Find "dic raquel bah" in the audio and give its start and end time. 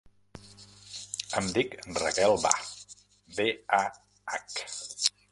1.57-2.55